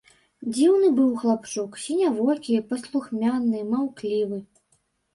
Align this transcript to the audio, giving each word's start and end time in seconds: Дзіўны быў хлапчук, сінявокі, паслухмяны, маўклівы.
Дзіўны 0.53 0.89
быў 0.99 1.11
хлапчук, 1.25 1.77
сінявокі, 1.85 2.59
паслухмяны, 2.73 3.65
маўклівы. 3.71 4.47